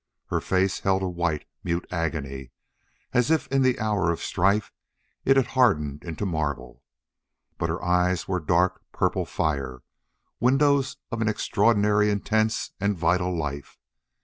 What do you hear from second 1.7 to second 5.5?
agony, as if in the hour of strife it had